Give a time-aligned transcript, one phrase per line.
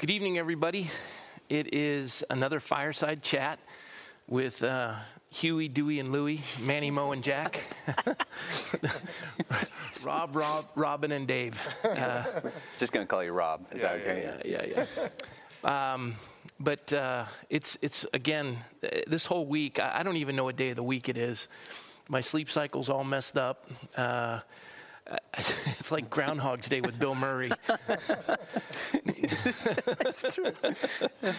[0.00, 0.88] Good evening, everybody.
[1.50, 3.58] It is another fireside chat
[4.26, 4.94] with uh,
[5.28, 7.60] Huey, Dewey, and Louie, Manny, Mo, and Jack,
[10.06, 11.62] Rob, Rob, Robin, and Dave.
[11.84, 12.24] Uh,
[12.78, 13.66] Just gonna call you Rob.
[13.72, 14.40] Is that okay?
[14.42, 14.86] yeah, yeah,
[15.66, 15.92] yeah.
[15.92, 16.14] Um,
[16.58, 18.56] but uh, it's it's again
[19.06, 19.80] this whole week.
[19.80, 21.46] I, I don't even know what day of the week it is.
[22.08, 23.68] My sleep cycle's all messed up.
[25.80, 27.50] It's like Groundhog's Day with Bill Murray.
[29.98, 30.52] That's true.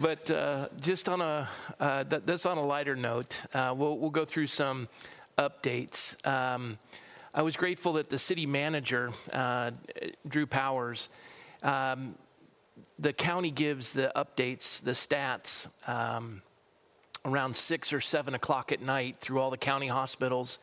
[0.00, 1.48] But uh, just on a
[1.80, 4.86] uh, that, that's on a lighter note, uh, we'll we'll go through some
[5.36, 6.14] updates.
[6.24, 6.78] Um,
[7.34, 9.72] I was grateful that the city manager, uh,
[10.28, 11.08] Drew Powers,
[11.64, 12.14] um,
[13.00, 15.66] the county gives the updates, the stats.
[15.88, 16.42] Um,
[17.24, 20.58] around six or seven o'clock at night through all the county hospitals.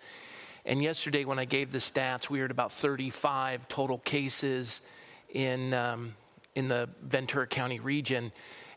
[0.68, 4.82] And yesterday, when I gave the stats, we were at about 35 total cases
[5.30, 6.16] in, um,
[6.56, 8.32] in the Ventura County region.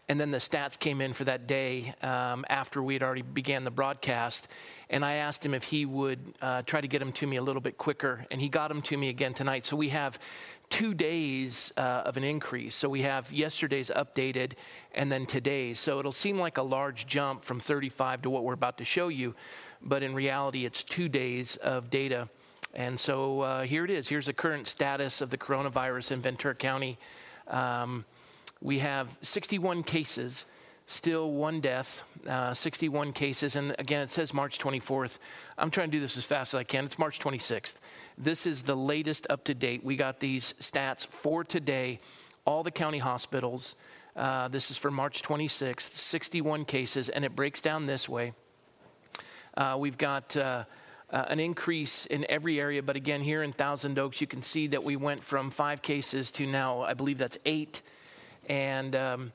[0.06, 3.62] And then the stats came in for that day um, after we had already began
[3.62, 4.48] the broadcast.
[4.90, 7.42] And I asked him if he would uh, try to get them to me a
[7.42, 8.26] little bit quicker.
[8.30, 9.64] And he got them to me again tonight.
[9.64, 10.18] So we have
[10.68, 12.74] two days uh, of an increase.
[12.74, 14.52] So we have yesterday's updated
[14.94, 15.78] and then today's.
[15.78, 19.08] So it'll seem like a large jump from 35 to what we're about to show
[19.08, 19.34] you.
[19.82, 22.28] But in reality, it's two days of data.
[22.74, 24.08] And so uh, here it is.
[24.08, 26.98] Here's the current status of the coronavirus in Ventura County.
[27.46, 28.04] Um,
[28.60, 30.44] we have 61 cases,
[30.86, 33.56] still one death, uh, 61 cases.
[33.56, 35.18] And again, it says March 24th.
[35.56, 36.84] I'm trying to do this as fast as I can.
[36.84, 37.76] It's March 26th.
[38.16, 39.84] This is the latest up to date.
[39.84, 42.00] We got these stats for today,
[42.44, 43.76] all the county hospitals.
[44.16, 48.32] Uh, this is for March 26th, 61 cases, and it breaks down this way.
[49.58, 50.62] Uh, we've got uh,
[51.10, 54.68] uh, an increase in every area, but again, here in Thousand Oaks, you can see
[54.68, 57.82] that we went from five cases to now, I believe that's eight.
[58.48, 59.32] And um,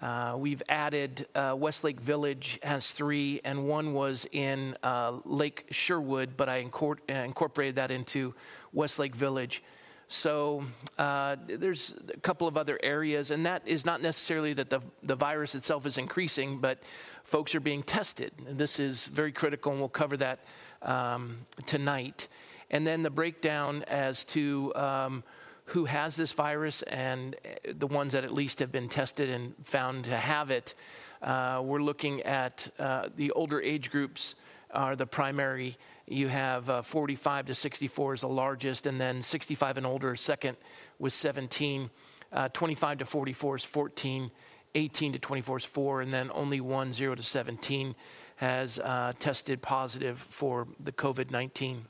[0.00, 6.38] uh, we've added uh, Westlake Village has three, and one was in uh, Lake Sherwood,
[6.38, 8.34] but I incor- uh, incorporated that into
[8.72, 9.62] Westlake Village.
[10.08, 10.64] So
[10.98, 15.16] uh, there's a couple of other areas, and that is not necessarily that the, the
[15.16, 16.78] virus itself is increasing, but
[17.24, 18.32] folks are being tested.
[18.46, 20.40] And this is very critical, and we'll cover that
[20.82, 22.28] um, tonight.
[22.70, 25.24] And then the breakdown as to um,
[25.66, 29.54] who has this virus and uh, the ones that at least have been tested and
[29.64, 30.74] found to have it.
[31.20, 34.36] Uh, we're looking at uh, the older age groups
[34.70, 35.76] are the primary.
[36.08, 40.56] You have uh, 45 to 64 is the largest, and then 65 and older second
[40.98, 41.90] with 17.
[42.32, 44.30] Uh, 25 to 44 is 14.
[44.76, 47.94] 18 to 24 is 4, and then only one, 0 to 17,
[48.36, 51.86] has uh, tested positive for the COVID 19.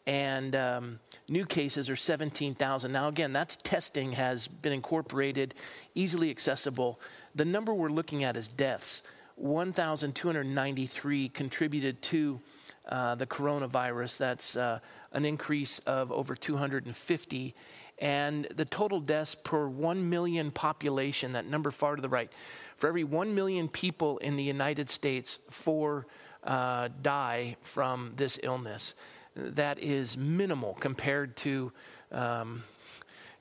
[0.06, 2.92] and um, new cases are 17,000.
[2.92, 5.54] Now, again, that's testing has been incorporated,
[5.94, 7.00] easily accessible.
[7.36, 9.02] The number we're looking at is deaths.
[9.34, 12.40] 1,293 contributed to
[12.88, 14.16] uh, the coronavirus.
[14.16, 14.78] That's uh,
[15.12, 17.54] an increase of over 250.
[17.98, 22.32] And the total deaths per 1 million population, that number far to the right,
[22.78, 26.06] for every 1 million people in the United States, four
[26.42, 28.94] uh, die from this illness.
[29.34, 31.72] That is minimal compared to.
[32.10, 32.62] Um,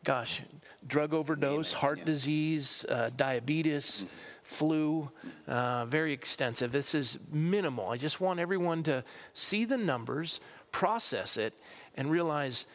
[0.06, 0.44] gosh,
[0.88, 4.06] drug overdose, heart disease, uh, diabetes,
[4.44, 5.10] flu,
[5.48, 6.72] uh, very extensive.
[6.72, 7.90] This is minimal.
[7.90, 10.40] I just want everyone to see the numbers,
[10.72, 11.54] process it,
[11.96, 12.68] and realize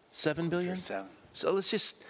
[0.10, 0.77] 7 billion?
[0.77, 1.08] seven.
[1.34, 2.01] So let's just,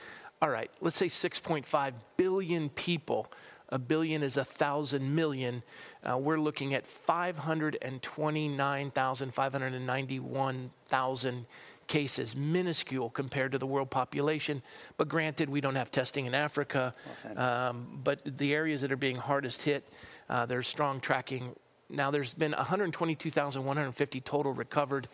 [0.42, 3.32] all right, let's say 6.5 billion people.
[3.70, 5.64] A billion is a thousand million.
[6.04, 11.46] Uh, we're looking at 529,000, 591,000
[11.88, 14.62] cases, minuscule compared to the world population.
[14.98, 16.94] But granted, we don't have testing in Africa.
[17.36, 19.84] Um, but the areas that are being hardest hit,
[20.30, 21.56] uh, there's strong tracking.
[21.90, 25.08] Now, there's been 122,150 total recovered.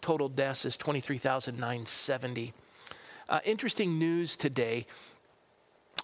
[0.00, 2.52] Total deaths is 23,970.
[3.28, 4.86] Uh, interesting news today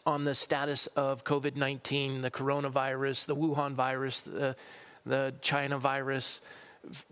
[0.07, 4.57] on the status of COVID 19, the coronavirus, the Wuhan virus, the,
[5.05, 6.41] the China virus.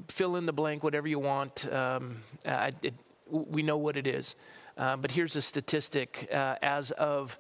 [0.09, 1.71] Fill in the blank, whatever you want.
[1.73, 2.95] Um, uh, it,
[3.31, 4.35] we know what it is.
[4.78, 7.38] Uh, but here's a statistic uh, as of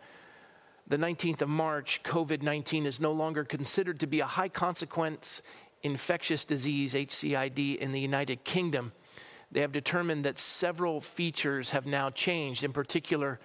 [0.88, 5.42] the 19th of March, COVID 19 is no longer considered to be a high consequence
[5.82, 8.92] infectious disease, HCID, in the United Kingdom.
[9.52, 12.64] They have determined that several features have now changed.
[12.64, 13.38] In particular,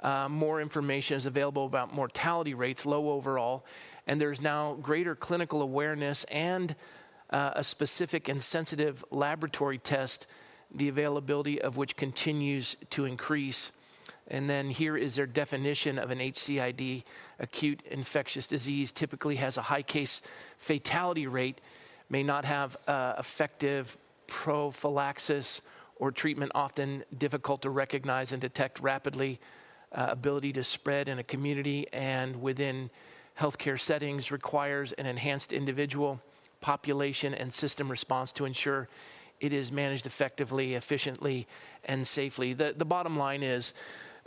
[0.00, 3.64] uh, more information is available about mortality rates, low overall,
[4.06, 6.76] and there's now greater clinical awareness and
[7.30, 10.26] uh, a specific and sensitive laboratory test,
[10.74, 13.72] the availability of which continues to increase.
[14.30, 17.02] And then here is their definition of an HCID,
[17.40, 20.22] acute infectious disease, typically has a high case
[20.56, 21.60] fatality rate,
[22.08, 23.96] may not have uh, effective
[24.28, 25.62] prophylaxis
[25.96, 29.40] or treatment, often difficult to recognize and detect rapidly,
[29.92, 32.88] uh, ability to spread in a community and within
[33.38, 36.20] healthcare settings requires an enhanced individual,
[36.60, 38.88] population, and system response to ensure
[39.40, 41.46] it is managed effectively, efficiently,
[41.84, 42.52] and safely.
[42.52, 43.72] The, the bottom line is,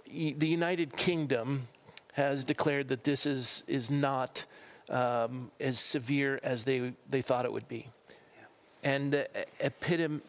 [0.06, 1.68] the United Kingdom
[2.14, 4.46] has declared that this is, is not
[4.90, 7.88] um, as severe as they, they thought it would be.
[8.36, 8.92] Yeah.
[8.92, 9.28] And the
[9.60, 10.22] epidem,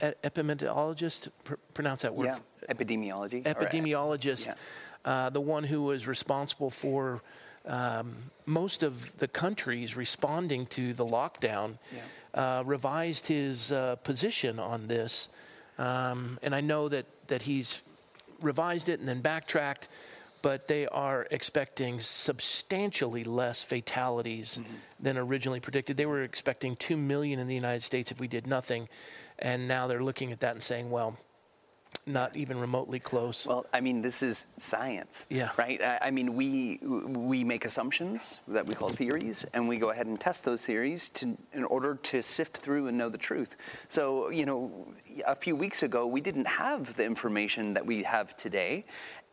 [0.00, 2.26] epidemiologist, pr- pronounce that word?
[2.26, 2.38] Yeah,
[2.68, 3.42] epidemiology.
[3.44, 4.54] Epidemiologist, yeah.
[5.10, 7.22] uh, the one who was responsible for
[7.66, 12.58] um, most of the countries responding to the lockdown, yeah.
[12.58, 15.30] uh, revised his uh, position on this.
[15.78, 17.80] Um, and I know that, that he's
[18.40, 19.88] revised it and then backtracked,
[20.42, 24.74] but they are expecting substantially less fatalities mm-hmm.
[25.00, 25.96] than originally predicted.
[25.96, 28.88] They were expecting 2 million in the United States if we did nothing,
[29.38, 31.16] and now they're looking at that and saying, well,
[32.06, 33.46] not even remotely close.
[33.46, 35.50] Well, I mean, this is science, yeah.
[35.56, 35.80] right?
[36.02, 40.20] I, mean, we we make assumptions that we call theories, and we go ahead and
[40.20, 43.56] test those theories to in order to sift through and know the truth.
[43.88, 44.88] So, you know,
[45.26, 48.84] a few weeks ago, we didn't have the information that we have today,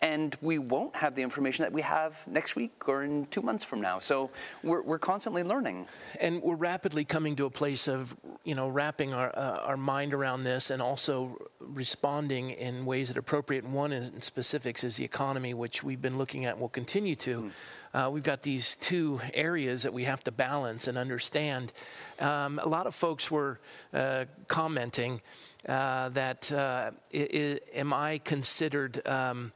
[0.01, 3.63] and we won't have the information that we have next week or in two months
[3.63, 4.00] from now.
[4.00, 4.31] So
[4.63, 5.86] we're, we're constantly learning.
[6.20, 10.13] And we're rapidly coming to a place of, you know, wrapping our, uh, our mind
[10.13, 13.63] around this and also responding in ways that are appropriate.
[13.63, 17.15] And one in specifics is the economy, which we've been looking at and will continue
[17.17, 17.41] to.
[17.41, 17.51] Mm.
[17.93, 21.72] Uh, we've got these two areas that we have to balance and understand.
[22.20, 23.60] Um, a lot of folks were
[23.93, 25.22] uh, commenting
[25.67, 29.51] uh, that uh, am I considered um,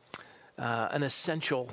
[0.58, 1.70] uh, an essential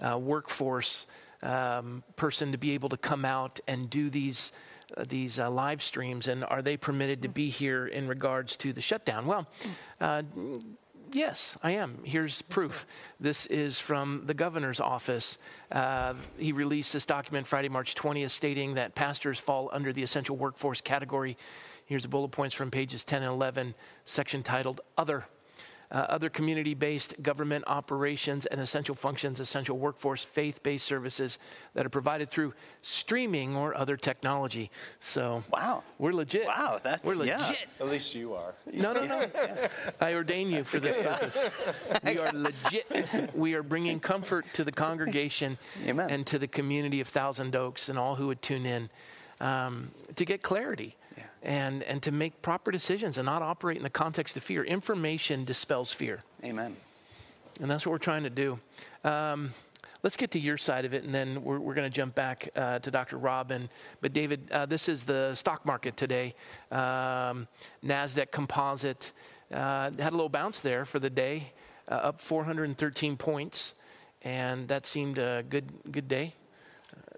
[0.00, 1.06] uh, workforce
[1.42, 4.52] um, person to be able to come out and do these
[4.96, 8.72] uh, these uh, live streams, and are they permitted to be here in regards to
[8.72, 9.26] the shutdown?
[9.26, 9.46] Well,
[10.00, 10.22] uh,
[11.14, 11.98] Yes, I am.
[12.04, 12.86] Here's proof.
[13.20, 15.36] This is from the governor's office.
[15.70, 20.36] Uh, he released this document Friday, March 20th, stating that pastors fall under the essential
[20.36, 21.36] workforce category.
[21.84, 23.74] Here's the bullet points from pages 10 and 11,
[24.06, 25.26] section titled Other
[25.92, 31.38] uh, other community based government operations and essential functions, essential workforce, faith based services
[31.74, 34.70] that are provided through streaming or other technology.
[34.98, 35.82] So, wow.
[35.98, 36.46] We're legit.
[36.46, 37.38] Wow, that's We're legit.
[37.38, 37.54] Yeah.
[37.80, 38.54] At least you are.
[38.72, 39.26] No, no, no.
[40.00, 41.38] I ordain you for this purpose.
[42.04, 43.34] We are legit.
[43.34, 46.10] We are bringing comfort to the congregation Amen.
[46.10, 48.90] and to the community of Thousand Oaks and all who would tune in
[49.40, 51.01] um, to get clarity Yeah.
[51.42, 54.62] And, and to make proper decisions and not operate in the context of fear.
[54.62, 56.22] Information dispels fear.
[56.44, 56.76] Amen.
[57.60, 58.58] And that's what we're trying to do.
[59.04, 59.50] Um,
[60.02, 62.48] let's get to your side of it, and then we're, we're going to jump back
[62.56, 63.18] uh, to Dr.
[63.18, 63.68] Robin.
[64.00, 66.34] But, David, uh, this is the stock market today.
[66.70, 67.48] Um,
[67.84, 69.12] NASDAQ composite
[69.52, 71.52] uh, had a little bounce there for the day,
[71.88, 73.74] uh, up 413 points,
[74.22, 76.34] and that seemed a good, good day.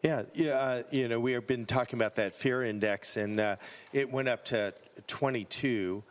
[0.05, 0.53] Yeah, yeah.
[0.53, 3.57] Uh, you know, we have been talking about that fear index, and uh,
[3.95, 4.75] it went up to
[5.07, 6.05] 22.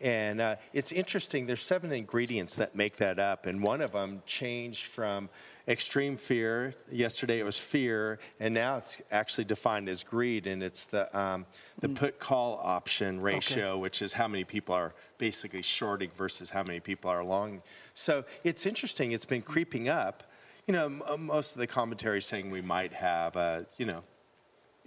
[0.00, 1.46] And uh, it's interesting.
[1.46, 5.28] There's seven ingredients that make that up, and one of them changed from
[5.66, 6.76] extreme fear.
[6.92, 11.44] Yesterday it was fear, and now it's actually defined as greed, and it's the um,
[11.80, 16.62] the put call option ratio, which is how many people are basically shorting versus how
[16.62, 17.62] many people are long.
[17.94, 19.10] So it's interesting.
[19.10, 20.22] It's been creeping up.
[20.66, 20.88] You know,
[21.18, 24.02] most of the commentary saying we might have, uh, you know,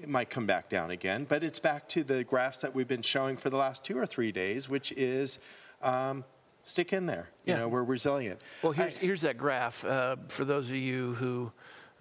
[0.02, 3.02] it might come back down again, but it's back to the graphs that we've been
[3.02, 5.40] showing for the last two or three days, which is
[5.82, 6.24] um,
[6.64, 7.30] stick in there.
[7.46, 7.60] You Yeah.
[7.60, 8.42] know, we're resilient.
[8.62, 11.52] Well, here's, I- here's that graph uh, for those of you who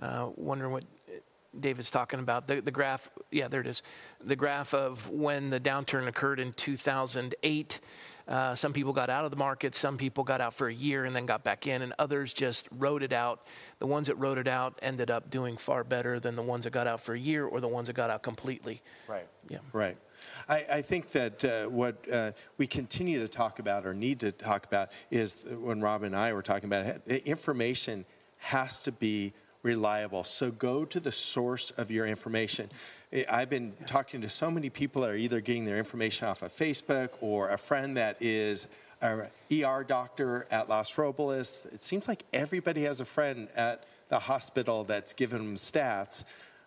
[0.00, 0.85] uh, wonder what
[1.59, 2.47] David's talking about.
[2.47, 3.83] The, the graph, yeah, there it is.
[4.25, 7.81] The graph of when the downturn occurred in 2008.
[8.29, 11.05] Uh, some people got out of the market, some people got out for a year
[11.05, 13.47] and then got back in, and others just rode it out.
[13.79, 16.73] The ones that rode it out ended up doing far better than the ones that
[16.73, 18.83] got out for a year or the ones that got out completely.
[19.09, 19.26] Right.
[19.49, 19.59] Yeah.
[19.73, 19.97] Right.
[20.49, 24.33] I, I think that uh, what uh, we continue to talk about or need to
[24.33, 28.05] talk about is when Rob and I were talking about it, the information
[28.38, 30.25] has to be reliable.
[30.25, 32.71] So go to the source of your information.
[33.28, 36.50] I've been talking to so many people that are either getting their information off of
[36.50, 38.69] Facebook or a friend that is
[39.02, 41.66] an ER doctor at Los Robles.
[41.73, 46.25] It seems like everybody has a friend at the hospital that's giving them stats.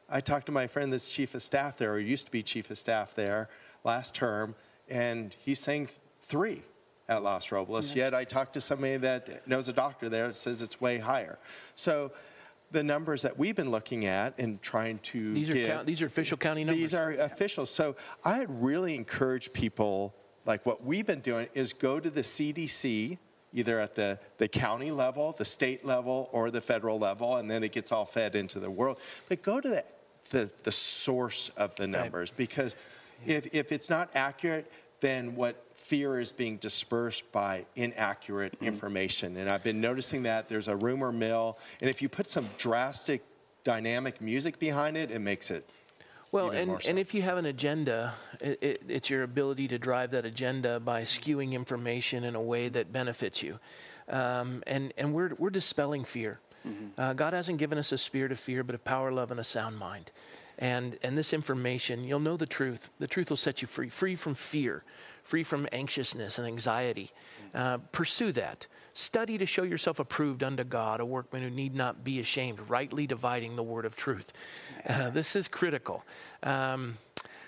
[0.08, 2.70] I talked to my friend that's chief of staff there, or used to be chief
[2.70, 3.50] of staff there
[3.84, 4.54] last term,
[4.88, 5.90] and he's saying
[6.22, 6.62] three
[7.10, 7.96] at Los Robles.
[7.96, 11.40] Yet I talked to somebody that knows a doctor there that says it's way higher.
[11.74, 12.12] So
[12.76, 16.02] the numbers that we've been looking at and trying to These are, get, count, these
[16.02, 16.82] are official county numbers.
[16.82, 17.66] these are official.
[17.66, 20.14] So I really encourage people,
[20.46, 23.18] like what we've been doing, is go to the CDC,
[23.54, 27.64] either at the, the county level, the state level, or the federal level, and then
[27.64, 29.00] it gets all fed into the world.
[29.30, 29.84] But go to the,
[30.32, 32.76] the, the source of the numbers because
[33.26, 39.38] if, if it's not accurate, then what fear is being dispersed by inaccurate information.
[39.38, 43.24] And I've been noticing that there's a rumor mill, and if you put some drastic
[43.64, 45.68] dynamic music behind it, it makes it
[46.32, 46.90] Well, even and, so.
[46.90, 50.80] and if you have an agenda, it, it, it's your ability to drive that agenda
[50.80, 53.60] by skewing information in a way that benefits you.
[54.08, 56.40] Um, and and we're, we're dispelling fear.
[56.98, 59.44] Uh, God hasn't given us a spirit of fear, but of power, love, and a
[59.44, 60.10] sound mind.
[60.58, 62.90] And, and this information, you'll know the truth.
[63.00, 64.84] The truth will set you free, free from fear,
[65.24, 67.12] free from anxiousness and anxiety.
[67.54, 68.68] Uh, pursue that.
[68.94, 73.06] Study to show yourself approved unto God, a workman who need not be ashamed, rightly
[73.06, 74.32] dividing the word of truth.
[74.88, 76.06] Uh, this is critical.
[76.44, 76.98] Um,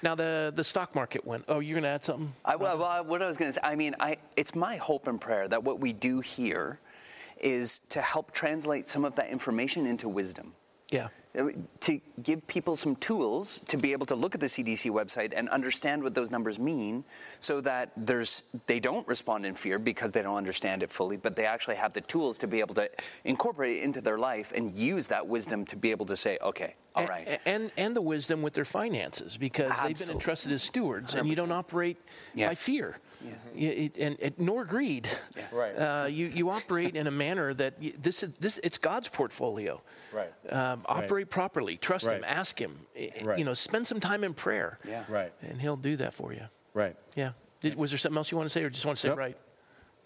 [0.04, 1.46] now, the, the stock market went.
[1.48, 2.34] Oh, you're going to add something?
[2.46, 5.08] I, well, well, what I was going to say, I mean, I, it's my hope
[5.08, 6.80] and prayer that what we do here
[7.40, 10.54] is to help translate some of that information into wisdom.
[10.92, 11.08] Yeah.
[11.82, 15.48] To give people some tools to be able to look at the CDC website and
[15.50, 17.04] understand what those numbers mean
[17.40, 21.36] so that there's, they don't respond in fear because they don't understand it fully, but
[21.36, 22.90] they actually have the tools to be able to
[23.24, 26.74] incorporate it into their life and use that wisdom to be able to say, okay,
[26.96, 27.40] all right.
[27.46, 31.36] And, and the wisdom with their finances because they've been entrusted as stewards and you
[31.36, 31.98] don't operate
[32.34, 32.48] Yeah.
[32.50, 32.98] by fear.
[33.56, 35.08] You- it- and, and nor greed.
[35.52, 35.72] Right.
[35.74, 39.82] Uh, you, you operate in a manner that y this is this it's God's portfolio.
[40.14, 40.32] Right.
[40.52, 41.78] Um, operate properly.
[41.78, 42.24] Trust Him.
[42.26, 42.80] Ask Him.
[43.24, 43.40] Right.
[43.40, 44.80] You know, spend some time in prayer.
[44.88, 45.04] Yeah.
[45.10, 45.32] Right.
[45.42, 46.44] And He'll do that for you.
[46.74, 46.96] Right.
[47.16, 47.32] Yeah.
[47.62, 49.18] Did, was there something else you want to say, or just want to say Nope.
[49.18, 49.38] right?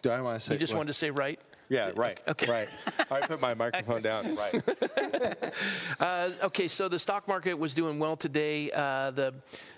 [0.02, 0.54] Do I want to say?
[0.54, 0.80] You just what?
[0.80, 1.40] wanted to say right.
[1.72, 2.20] Yeah, right.
[2.28, 2.52] Okay.
[2.52, 2.70] Right.
[3.10, 4.38] I put my microphone down.
[4.42, 5.54] Right.
[6.00, 8.72] Uh, okay, so the stock market was doing well today.
[8.72, 9.34] Uh, the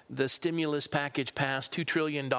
[0.09, 2.31] the stimulus package passed $2 trillion.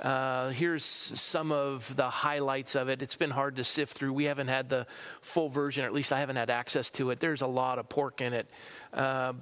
[0.00, 3.02] Uh, here's some of the highlights of it.
[3.02, 4.12] It's been hard to sift through.
[4.12, 4.86] We haven't had the
[5.20, 7.20] full version, or at least I haven't had access to it.
[7.20, 8.48] There's a lot of pork in it.
[8.92, 9.34] Uh,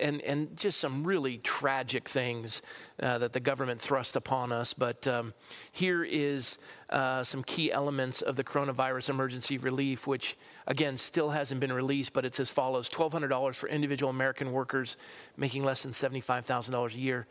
[0.00, 2.62] and, and just some really tragic things
[3.02, 4.74] uh, that the government thrust upon us.
[4.74, 5.34] But um,
[5.72, 6.58] here is
[6.90, 12.12] uh, some key elements of the coronavirus emergency relief, which again still hasn't been released,
[12.12, 14.96] but it's as follows $1,200 for individual American workers
[15.36, 17.26] making less than $75,000 a year.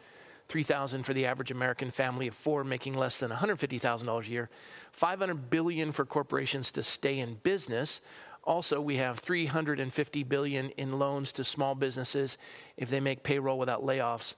[0.50, 4.50] 3000 for the average American family of four making less than $150,000 a year,
[4.92, 8.02] 500 billion for corporations to stay in business,
[8.44, 12.38] also, we have 350 billion in loans to small businesses
[12.76, 14.36] if they make payroll without layoffs.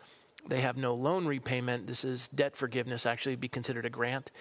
[0.47, 1.87] They have no loan repayment.
[1.87, 4.31] This is debt forgiveness, actually be considered a grant.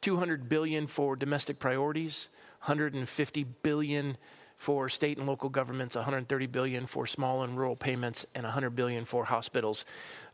[0.00, 2.30] 200 billion for domestic priorities,
[2.64, 4.16] 150 billion
[4.56, 9.04] for state and local governments, 130 billion for small and rural payments, and 100 billion
[9.04, 9.84] for hospitals.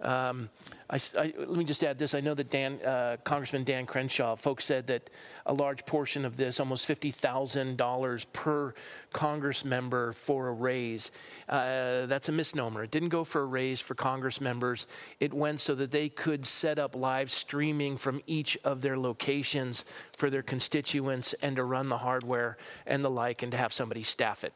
[0.00, 0.48] Um,
[0.90, 2.14] I, I, let me just add this.
[2.14, 5.10] I know that Dan, uh, Congressman Dan Crenshaw, folks said that
[5.44, 8.74] a large portion of this, almost $50,000 per
[9.12, 11.10] Congress member for a raise,
[11.48, 12.84] uh, that's a misnomer.
[12.84, 14.86] It didn't go for a raise for Congress members.
[15.20, 19.84] It went so that they could set up live streaming from each of their locations
[20.16, 22.56] for their constituents and to run the hardware
[22.86, 24.54] and the like and to have somebody staff it.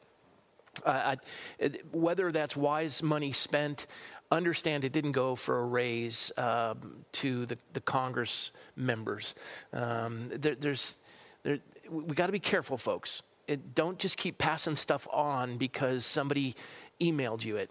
[0.87, 1.17] Uh,
[1.61, 3.87] I, whether that's wise money spent,
[4.33, 9.35] understand it didn't go for a raise um, to the, the Congress members.
[9.73, 10.97] Um, there, there's,
[11.43, 11.59] there,
[11.91, 13.23] we got to be careful, folks.
[13.47, 16.55] It, don't just keep passing stuff on because somebody
[17.01, 17.71] emailed you it.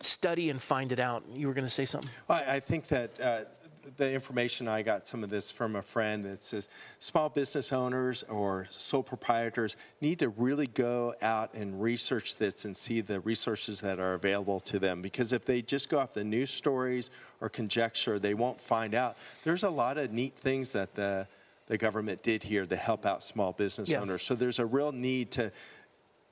[0.00, 1.24] Study and find it out.
[1.32, 2.10] You were going to say something?
[2.28, 3.40] Well, I think that uh,
[3.96, 8.22] the information I got some of this from a friend that says small business owners
[8.24, 13.80] or sole proprietors need to really go out and research this and see the resources
[13.80, 15.02] that are available to them.
[15.02, 19.16] Because if they just go off the news stories or conjecture they won't find out.
[19.44, 21.26] There's a lot of neat things that the
[21.66, 24.00] the government did here to help out small business yeah.
[24.00, 24.22] owners.
[24.24, 25.52] So there's a real need to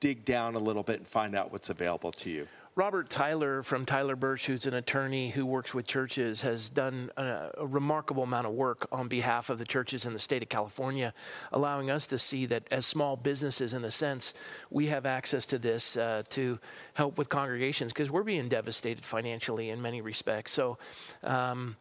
[0.01, 2.47] dig down a little bit and find out what's available to you
[2.79, 7.49] Robert Tyler from Tyler Bursch, who's an attorney who works with churches, has done a,
[7.57, 11.13] a, remarkable amount of work on behalf of the churches in the state of California,
[11.51, 14.33] allowing us to see that as small businesses, in a sense,
[14.69, 16.57] we have access to this uh, to
[16.93, 20.53] help with congregations because we're being devastated financially in many respects.
[20.53, 20.77] So,
[21.21, 21.75] um,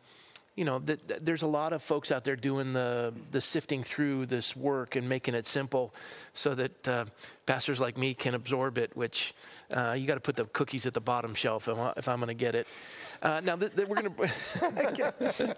[0.58, 3.84] you know, th- th- there's a lot of folks out there doing the, the sifting
[3.84, 5.94] through this work and making it simple
[6.34, 7.04] so that uh,
[7.46, 9.34] pastors like me can absorb it, which
[9.72, 12.34] uh, you got to put the cookies at the bottom shelf if I'm going to
[12.34, 12.66] get it.
[13.22, 15.56] Uh, now, th- we're going to,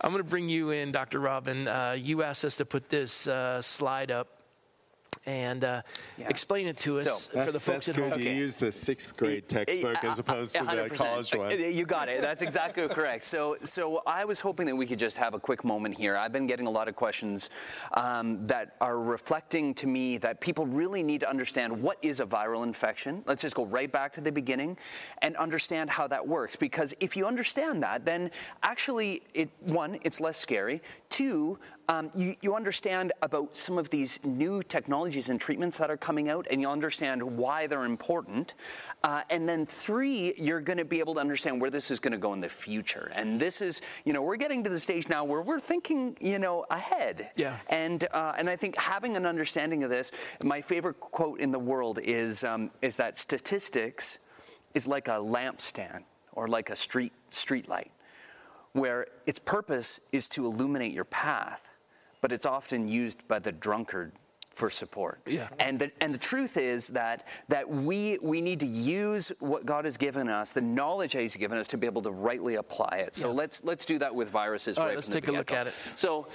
[0.00, 1.20] I'm going to bring you in, Dr.
[1.20, 1.68] Robin.
[1.68, 4.28] Uh, you asked us to put this uh, slide up
[5.26, 5.82] and uh,
[6.16, 6.28] yeah.
[6.28, 8.10] explain it to us so, for the folks at home.
[8.10, 8.36] You okay.
[8.36, 11.58] use the sixth grade textbook as opposed to the college one.
[11.58, 12.20] You got it.
[12.20, 13.24] That's exactly correct.
[13.24, 16.16] So, so I was hoping that we could just have a quick moment here.
[16.16, 17.50] I've been getting a lot of questions
[17.94, 22.26] um, that are reflecting to me that people really need to understand what is a
[22.26, 23.22] viral infection.
[23.26, 24.78] Let's just go right back to the beginning
[25.22, 26.54] and understand how that works.
[26.54, 28.30] Because if you understand that, then
[28.62, 30.82] actually, it one, it's less scary.
[31.08, 31.58] Two,
[31.88, 36.28] um, you, you understand about some of these new technologies and treatments that are coming
[36.28, 38.54] out, and you'll understand why they're important.
[39.02, 42.12] Uh, and then three, you're going to be able to understand where this is going
[42.12, 43.10] to go in the future.
[43.14, 46.38] And this is, you know, we're getting to the stage now where we're thinking, you
[46.38, 47.30] know, ahead.
[47.36, 47.56] Yeah.
[47.68, 50.12] And uh, and I think having an understanding of this,
[50.44, 54.18] my favorite quote in the world is um, is that statistics
[54.74, 56.02] is like a lampstand
[56.32, 57.90] or like a street street light
[58.72, 61.66] where its purpose is to illuminate your path
[62.20, 64.12] but it's often used by the drunkard
[64.56, 65.20] for support.
[65.26, 65.48] Yeah.
[65.58, 69.84] And the, and the truth is that, that we, we need to use what God
[69.84, 73.02] has given us, the knowledge that He's given us, to be able to rightly apply
[73.06, 73.14] it.
[73.14, 73.34] So yeah.
[73.34, 75.74] let's, let's do that with viruses All right, let's take a look at it.
[75.94, 76.28] So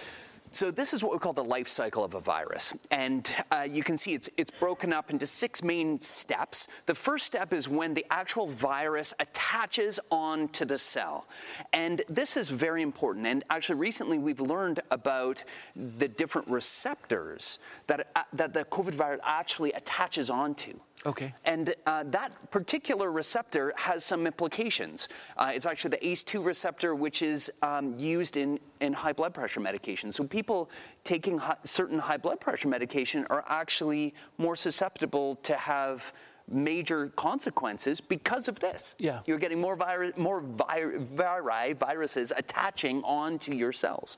[0.52, 2.74] so this is what we call the life cycle of a virus.
[2.92, 6.68] And uh, you can see it's, it's broken up into six main steps.
[6.88, 11.26] The first step is when the actual virus attaches onto the cell.
[11.72, 13.28] And this is very important.
[13.28, 15.44] And actually, recently we've learned about
[15.76, 20.74] the different receptors that, uh, that the COVID virus actually attaches onto.
[21.06, 21.34] Okay.
[21.46, 25.08] And uh, that particular receptor has some implications.
[25.38, 29.60] Uh, it's actually the ACE2 receptor, which is um, used in, in high blood pressure
[29.60, 30.12] medication.
[30.12, 30.70] So people
[31.04, 36.14] taking high, certain high blood pressure medication are actually more susceptible to have
[36.48, 38.96] major consequences because of this.
[39.00, 39.22] Yeah.
[39.26, 44.18] You're getting more, virus, more vir- viri, viruses attaching onto your cells.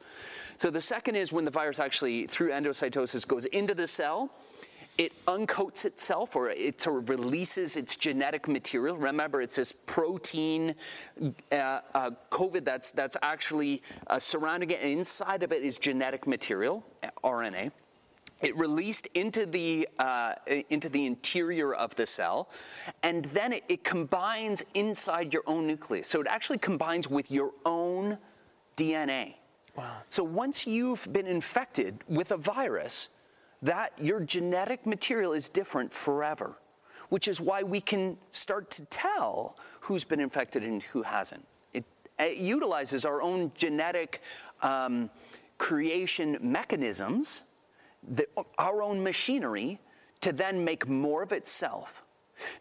[0.58, 4.32] So the second is when the virus actually, through endocytosis, goes into the cell,
[4.97, 8.95] it uncoats itself or it sort of releases its genetic material.
[8.95, 10.75] Remember, it's this protein
[11.51, 16.27] uh, uh, COVID that's, that's actually uh, surrounding it, and inside of it is genetic
[16.27, 16.86] material,
[17.23, 17.71] RNA.
[18.41, 20.34] It released into the, uh,
[20.69, 22.49] into the interior of the cell,
[23.01, 26.08] and then it, it combines inside your own nucleus.
[26.10, 28.17] So it actually combines with your own
[28.75, 29.36] DNA.
[29.75, 29.91] Wow.
[30.10, 33.10] So once you've been infected with a virus,
[33.63, 36.58] that your genetic material is different forever,
[37.10, 41.45] which is why we can start to tell who's been infected and who hasn't.
[41.73, 41.86] It,
[42.19, 44.21] it utilizes our own genetic
[44.62, 45.10] um,
[45.58, 47.43] creation mechanisms,
[48.08, 49.80] the, our own machinery,
[50.21, 52.04] to then make more of itself.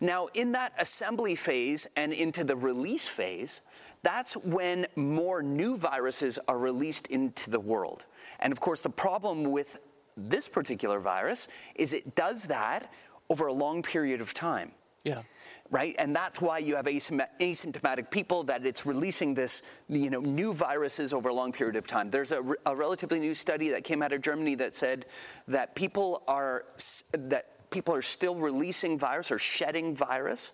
[0.00, 3.60] Now, in that assembly phase and into the release phase,
[4.02, 8.04] that's when more new viruses are released into the world.
[8.38, 9.78] And of course, the problem with
[10.16, 12.92] this particular virus is it does that
[13.30, 14.72] over a long period of time.
[15.04, 15.22] Yeah.
[15.70, 20.52] Right, and that's why you have asymptomatic people that it's releasing this, you know, new
[20.52, 22.10] viruses over a long period of time.
[22.10, 25.06] There's a, a relatively new study that came out of Germany that said
[25.48, 26.66] that people are
[27.12, 30.52] that people are still releasing virus or shedding virus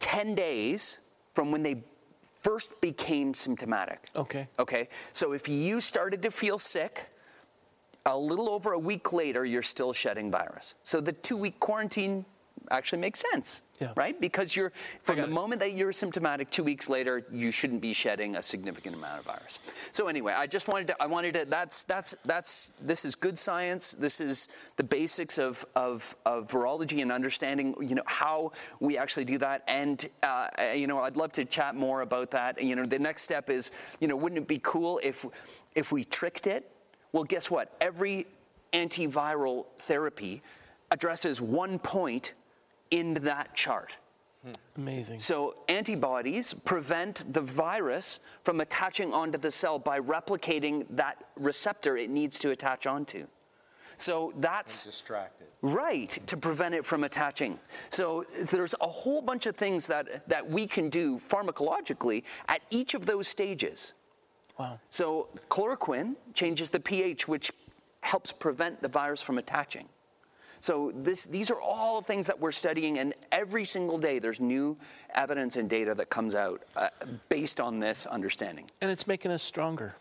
[0.00, 0.98] 10 days
[1.32, 1.84] from when they
[2.34, 4.08] first became symptomatic.
[4.16, 4.48] Okay.
[4.58, 4.88] Okay.
[5.12, 7.08] So if you started to feel sick,
[8.06, 10.74] a little over a week later, you're still shedding virus.
[10.82, 12.24] So the two week quarantine
[12.70, 13.92] actually makes sense, yeah.
[13.96, 14.20] right?
[14.20, 15.30] Because you're from the it.
[15.30, 19.24] moment that you're symptomatic, two weeks later, you shouldn't be shedding a significant amount of
[19.24, 19.58] virus.
[19.90, 23.36] So anyway, I just wanted to, I wanted to, that's, that's, that's, this is good
[23.36, 23.92] science.
[23.92, 29.24] This is the basics of, of, of virology and understanding, you know, how we actually
[29.24, 29.64] do that.
[29.66, 32.62] And, uh, you know, I'd love to chat more about that.
[32.62, 35.26] You know, the next step is, you know, wouldn't it be cool if,
[35.74, 36.68] if we tricked it?
[37.12, 37.74] Well, guess what?
[37.80, 38.26] Every
[38.72, 40.42] antiviral therapy
[40.90, 42.32] addresses one point
[42.90, 43.96] in that chart.
[44.76, 45.20] Amazing.
[45.20, 52.10] So, antibodies prevent the virus from attaching onto the cell by replicating that receptor it
[52.10, 53.26] needs to attach onto.
[53.98, 55.46] So, that's Distracted.
[55.60, 57.60] right to prevent it from attaching.
[57.90, 62.94] So, there's a whole bunch of things that, that we can do pharmacologically at each
[62.94, 63.92] of those stages.
[64.58, 64.78] Wow.
[64.90, 67.52] So chloroquine changes the pH, which
[68.00, 69.88] helps prevent the virus from attaching.
[70.60, 74.76] So this, these are all things that we're studying, and every single day there's new
[75.12, 76.88] evidence and data that comes out uh,
[77.28, 78.70] based on this understanding.
[78.80, 79.96] And it's making us stronger.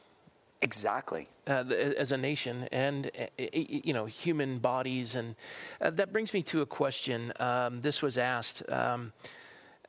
[0.62, 1.28] Exactly.
[1.48, 1.64] Uh,
[1.98, 5.36] as a nation and uh, you know human bodies and
[5.82, 9.12] uh, that brings me to a question um, this was asked um,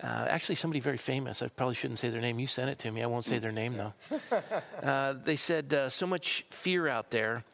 [0.03, 1.43] uh, actually, somebody very famous.
[1.43, 2.41] I probably shouldn't say their name.
[2.41, 3.03] You sent it to me.
[3.03, 3.95] I won't say their name though.
[4.83, 7.45] Uh, they said uh, so much fear out there.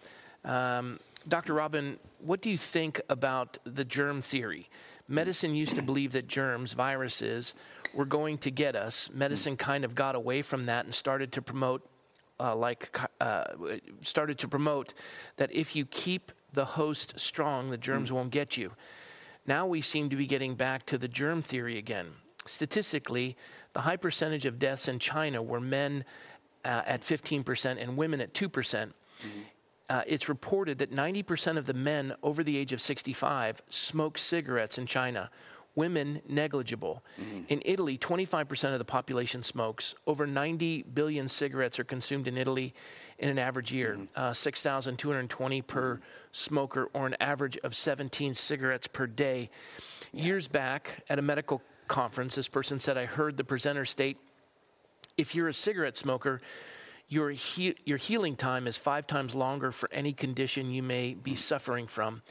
[0.46, 1.52] Um, Dr.
[1.52, 4.70] Robin, what do you think about the germ theory?
[5.06, 7.54] Medicine used to believe that germs, viruses,
[7.92, 9.10] were going to get us.
[9.12, 11.86] Medicine kind of got away from that and started to promote,
[12.40, 13.44] uh, like, uh,
[14.00, 14.94] started to promote
[15.36, 18.72] that if you keep the host strong, the germs won't get you.
[19.46, 22.06] Now we seem to be getting back to the germ theory again
[22.48, 23.36] statistically,
[23.72, 26.04] the high percentage of deaths in China were men
[26.64, 28.52] uh, at 15% and women at 2%.
[28.52, 29.40] percent mm hmm
[29.88, 34.76] uh, it's reported that 90% of the men over the age of 65 smoke cigarettes
[34.78, 35.30] in China.
[35.74, 37.04] Women, negligible.
[37.20, 37.44] Mm-hmm.
[37.48, 39.94] In Italy, 25% of the population smokes.
[40.06, 42.74] Over 90 billion cigarettes are consumed in Italy
[43.18, 43.94] in an average year.
[43.94, 44.04] Mm-hmm.
[44.16, 46.02] Uh, 6,220 per mm-hmm.
[46.32, 49.50] smoker, or an average of 17 cigarettes per day.
[50.12, 50.24] Yeah.
[50.24, 54.18] Years back, at a medical conference, this person said, I heard the presenter state
[55.18, 56.40] if you're a cigarette smoker,
[57.08, 61.34] your, he- your healing time is five times longer for any condition you may be
[61.34, 62.22] suffering from.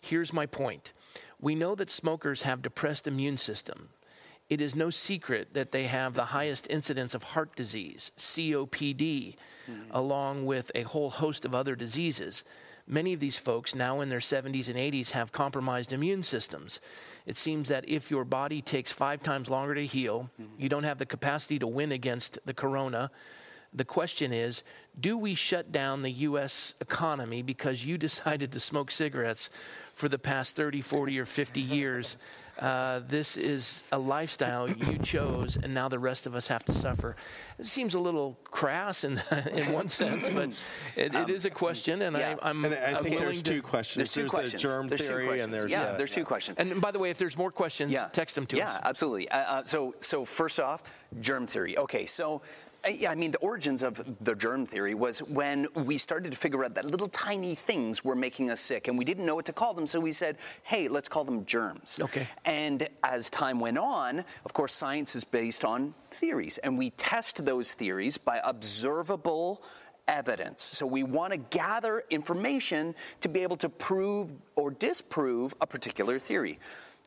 [0.00, 0.92] Here's my point
[1.38, 3.90] we know that smokers have depressed immune system.
[4.48, 9.36] It is no secret that they have the highest incidence of heart disease, COPD,
[9.70, 9.90] mm-hmm.
[9.90, 12.42] along with a whole host of other diseases.
[12.86, 16.80] Many of these folks, now in their 70s and 80s, have compromised immune systems.
[17.26, 20.60] It seems that if your body takes five times longer to heal, mm-hmm.
[20.60, 23.10] you don't have the capacity to win against the corona.
[23.72, 24.62] The question is
[24.98, 26.74] do we shut down the U.S.
[26.80, 29.50] economy because you decided to smoke cigarettes
[29.94, 32.16] for the past 30, 40, or 50 years?
[32.60, 36.74] Uh, this is a lifestyle you chose, and now the rest of us have to
[36.74, 37.16] suffer.
[37.58, 39.20] It seems a little crass in,
[39.52, 40.50] in one sense, but
[40.94, 42.36] it, it is a question, and yeah.
[42.42, 43.52] I, I'm, And I I'm think willing there's to.
[43.54, 43.96] two questions.
[43.96, 44.62] There's two questions.
[44.62, 45.52] the germ There's two theory and questions.
[45.52, 46.58] there's yeah, the, there's two questions.
[46.58, 48.04] And by the way, if there's more questions, yeah.
[48.12, 48.74] text them to yeah, us.
[48.74, 49.28] Yeah, absolutely.
[49.30, 50.82] Uh, uh, so, so first off,
[51.20, 51.78] germ theory.
[51.78, 52.42] Okay, so.
[52.84, 56.38] Uh, Yeah, I mean, the origins of the germ theory was when we started to
[56.38, 59.46] figure out that little tiny things were making us sick, and we didn't know what
[59.46, 59.86] to call them.
[59.86, 62.26] So we said, "Hey, let's call them germs." Okay.
[62.44, 67.44] And as time went on, of course, science is based on theories, and we test
[67.44, 69.62] those theories by observable
[70.08, 70.62] evidence.
[70.62, 76.18] So we want to gather information to be able to prove or disprove a particular
[76.18, 76.58] theory.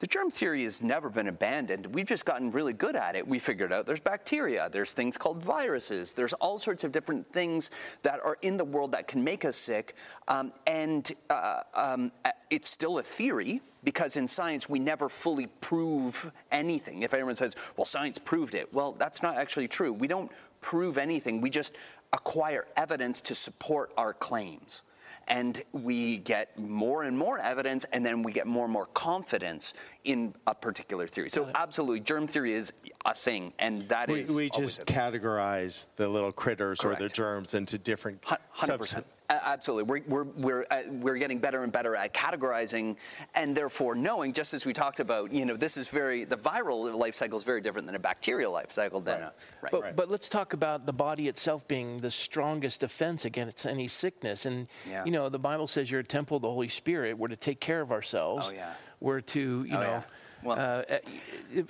[0.03, 1.95] The germ theory has never been abandoned.
[1.95, 3.25] We've just gotten really good at it.
[3.25, 7.71] We figured out there's bacteria, there's things called viruses, there's all sorts of different things
[8.01, 9.95] that are in the world that can make us sick.
[10.27, 12.11] Um, and uh, um,
[12.49, 17.03] it's still a theory because in science we never fully prove anything.
[17.03, 19.93] If anyone says, well, science proved it, well, that's not actually true.
[19.93, 21.75] We don't prove anything, we just
[22.11, 24.81] acquire evidence to support our claims
[25.27, 29.73] and we get more and more evidence, and then we get more and more confidence
[30.03, 31.29] in a particular theory.
[31.29, 32.73] So, absolutely, germ theory is
[33.05, 37.53] a thing, and that we, is we just categorize the little critters or the germs
[37.53, 38.23] into different
[38.55, 39.05] Hundred percent.
[39.29, 42.95] Absolutely, we're we're we're, uh, we're getting better and better at categorizing,
[43.35, 44.33] and therefore knowing.
[44.33, 47.43] Just as we talked about, you know, this is very the viral life cycle is
[47.43, 48.99] very different than a bacterial life cycle.
[48.99, 49.71] Than a, right.
[49.71, 54.45] But, but let's talk about the body itself being the strongest defense against any sickness.
[54.45, 55.05] And, Yeah.
[55.05, 57.17] you know, the Bible says you're a temple of the Holy Spirit.
[57.17, 58.49] We're to take care of ourselves.
[58.51, 58.73] Oh, yeah.
[58.99, 60.03] We're to, you Oh, know, yeah.
[60.43, 61.05] Well- uh, it,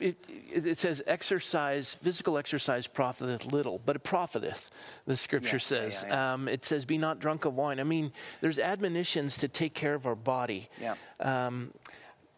[0.02, 4.70] it, it, says exercise, physical exercise profiteth little, but it profiteth,
[5.06, 6.04] the scripture Yeah, says.
[6.08, 6.34] yeah, yeah.
[6.34, 7.80] Um, it says, be not drunk of wine.
[7.80, 10.70] I mean, there's admonitions to take care of our body.
[10.80, 10.96] Yeah.
[11.20, 11.74] Um,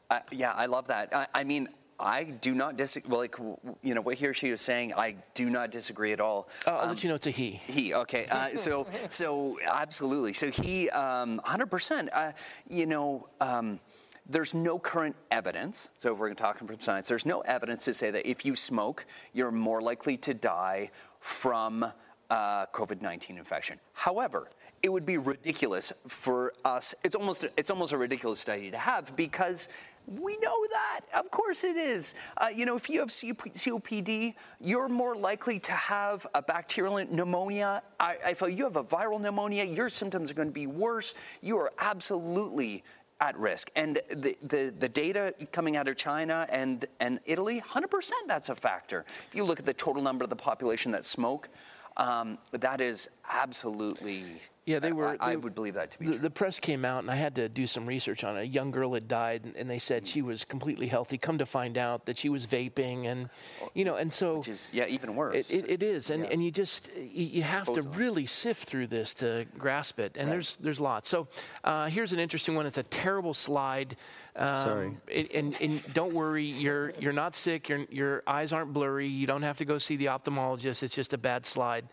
[0.09, 1.13] Uh, yeah, I love that.
[1.15, 1.67] I, I mean,
[1.99, 3.09] I do not disagree.
[3.09, 3.37] Well, like
[3.81, 6.47] you know what he or she was saying, I do not disagree at all.
[6.67, 7.51] I'll Um, let you know it's a he.
[7.51, 8.27] He okay.
[8.29, 10.33] Uh, so so absolutely.
[10.33, 12.09] So he um, 100%.
[12.13, 12.33] Uh,
[12.69, 13.29] you know.
[13.39, 13.79] Um,
[14.27, 15.89] there's no current evidence.
[15.97, 19.05] So if we're talking from science, there's no evidence to say that if you smoke,
[19.33, 21.85] you're more likely to die from
[22.29, 23.79] uh, COVID-19 infection.
[23.93, 24.49] However,
[24.81, 26.93] it would be ridiculous for us.
[27.03, 29.67] It's almost it's almost a ridiculous study to have because
[30.07, 31.01] we know that.
[31.15, 32.13] Of course it is.
[32.37, 37.03] Uh, you know, if you have COP- COPD, you're more likely to have a bacterial
[37.09, 37.81] pneumonia.
[37.99, 41.15] I, if you have a viral pneumonia, your symptoms are going to be worse.
[41.41, 42.83] You are absolutely
[43.21, 43.71] at risk.
[43.75, 48.55] And the, the, the data coming out of China and, and Italy, 100% that's a
[48.55, 49.05] factor.
[49.27, 51.49] If you look at the total number of the population that smoke,
[51.97, 54.25] um, that is absolutely.
[54.65, 55.07] Yeah, they were.
[55.09, 56.21] I, I they- would believe that to be the, true.
[56.21, 58.41] the press came out, and I had to do some research on it.
[58.41, 61.19] A young girl had died, and, and they said she was completely healthy.
[61.19, 63.29] Come to find out that she was vaping, and
[63.75, 65.35] you know, and so Which is, yeah, even worse.
[65.51, 66.29] it, it, it is, and, Yeah.
[66.31, 70.17] and you just you, you have to really sift through this to grasp it.
[70.17, 71.09] And there's there's lots.
[71.09, 71.27] So
[71.63, 72.65] uh, here's an interesting one.
[72.65, 73.95] It's a terrible slide.
[74.35, 74.97] Um, Sorry.
[75.07, 77.69] it- and, and don't worry, you're you're not sick.
[77.69, 79.07] Your your eyes aren't blurry.
[79.07, 80.81] You don't have to go see the ophthalmologist.
[80.81, 81.85] It's just a bad slide.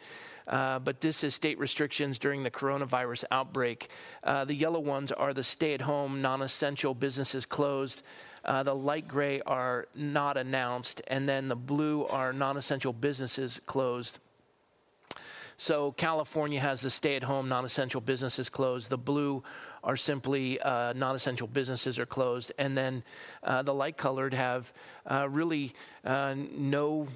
[0.47, 3.89] Uh, but this is state restrictions during the coronavirus outbreak.
[4.25, 8.03] Uh, the yellow ones are the stay-at-home, non-essential businesses closed.
[8.45, 14.19] Uh, the light gray are not announced, and then the blue are non-essential businesses closed.
[15.57, 18.91] So California has the stay-at-home, non-essential businesses closed.
[18.91, 19.45] The blue
[19.85, 23.05] are simply uh, non-essential businesses are closed, and then
[23.45, 24.73] uh, the light-colored have
[25.09, 25.73] uh, really
[26.05, 27.07] uh, no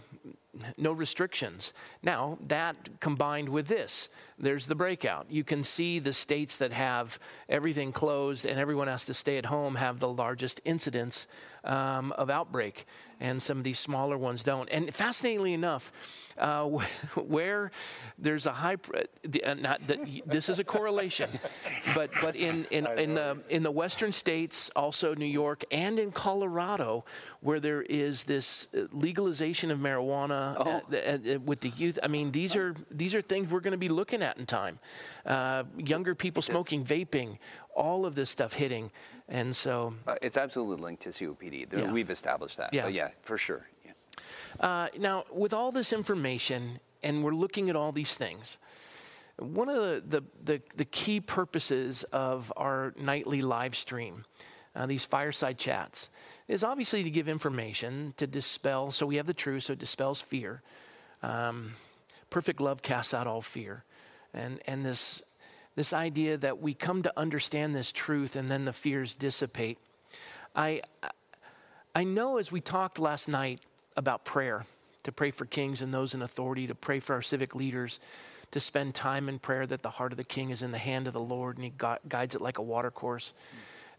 [0.77, 1.73] no restrictions.
[2.03, 5.27] Now that combined with this, there's the breakout.
[5.31, 7.18] You can see the states that have
[7.49, 11.27] everything closed and everyone has to stay at home have the largest incidence
[11.64, 12.87] um, of outbreak,
[13.20, 14.68] and some of these smaller ones don't.
[14.70, 15.90] And fascinatingly enough,
[16.38, 16.64] uh,
[17.16, 17.70] where
[18.18, 18.96] there's a high, pr-
[19.44, 21.31] uh, not that this is a correlation,
[21.94, 26.12] but but in in, in the in the western states, also New York and in
[26.12, 27.05] Colorado,
[27.40, 31.99] where there is this uh, legalization of marijuana uh, uh, uh, with the youth.
[32.03, 34.79] I mean, these are these are things we're going to be looking at in time.
[35.25, 37.39] Uh, younger people smoking, vaping,
[37.75, 38.91] all of this stuff hitting,
[39.29, 41.73] and so Uh, it's absolutely linked to COPD.
[41.73, 41.93] Yeah.
[41.93, 42.73] We've established that.
[42.73, 42.89] Yeah.
[42.89, 43.69] Yeah, for sure.
[43.85, 43.93] Yeah.
[44.59, 48.59] Uh, now, with all this information, and we're looking at all these things,
[49.39, 54.25] one of the, the, the, the key purposes of our nightly live stream,
[54.75, 56.09] uh, these fireside chats,
[56.49, 60.23] is obviously to give information, to dispel, so we have the truth, so it dispels
[60.23, 60.62] fear.
[61.23, 61.75] Um,
[62.31, 63.85] perfect love casts out all fear.
[64.37, 65.22] And, and this,
[65.75, 69.79] this idea that we come to understand this truth and then the fears dissipate.
[70.55, 70.83] I,
[71.94, 73.61] I know as we talked last night
[73.96, 74.64] about prayer,
[75.07, 78.01] to pray for kings and those in authority, to pray for our civic leaders,
[78.51, 81.07] to spend time in prayer that the heart of the king is in the hand
[81.07, 81.72] of the Lord and he
[82.09, 83.33] guides it like a watercourse.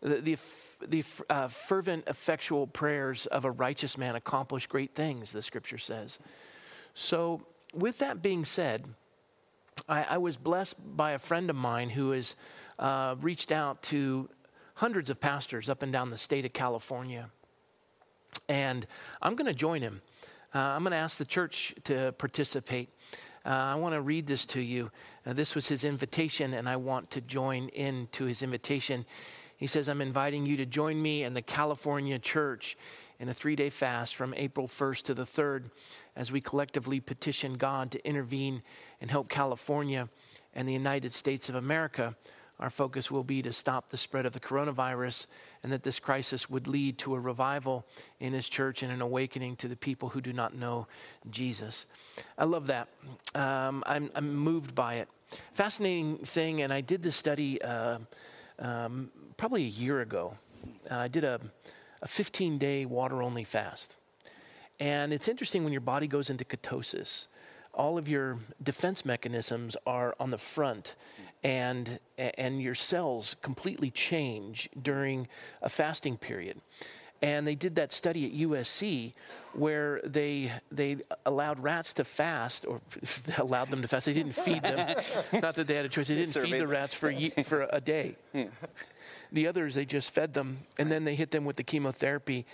[0.02, 0.38] The, the,
[0.86, 6.20] the uh, fervent, effectual prayers of a righteous man accomplish great things, the scripture says.
[6.94, 7.42] So,
[7.74, 8.86] with that being said,
[9.88, 12.36] I, I was blessed by a friend of mine who has
[12.78, 14.30] uh, reached out to
[14.76, 17.30] hundreds of pastors up and down the state of California.
[18.50, 18.86] And
[19.22, 20.02] I'm going to join him.
[20.54, 22.90] Uh, I'm going to ask the church to participate.
[23.46, 24.92] Uh, I want to read this to you.
[25.26, 29.06] Uh, this was his invitation, and I want to join in to his invitation.
[29.56, 32.78] He says, I'm inviting you to join me and the California church
[33.20, 35.72] in a three day fast from April 1st to the 3rd
[36.16, 38.62] as we collectively petition God to intervene
[39.02, 40.10] and help California
[40.54, 42.16] and the United States of America.
[42.60, 45.28] Our focus will be to stop the spread of the coronavirus
[45.62, 47.86] and that this crisis would lead to a revival
[48.20, 50.88] in his church and an awakening to the people who do not know
[51.30, 51.86] Jesus.
[52.36, 52.88] I love that.
[53.36, 55.08] Um, I'm, I'm, moved by it.
[55.52, 58.00] Fascinating thing, and I did this study uh,
[58.58, 60.36] um, probably a year ago.
[60.90, 61.40] Uh, I did a,
[62.02, 63.96] a 15 day water only fast.
[64.80, 67.28] And it's interesting when your body goes into ketosis,
[67.74, 70.96] all of your defense mechanisms are on the front
[71.44, 75.28] and and your cells completely change during
[75.62, 76.60] a fasting period.
[77.22, 79.14] And they did that study at USC
[79.54, 82.82] where they they allowed rats to fast, or
[83.38, 84.06] allowed them to fast.
[84.06, 84.96] They didn't feed them.
[85.34, 86.10] Not that they had a choice.
[86.10, 87.12] They didn't feed the rats for
[87.44, 88.16] for a day.
[89.32, 92.46] The others, they just fed them, and then they hit them with the chemotherapy.